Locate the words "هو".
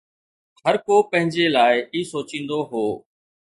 2.69-2.85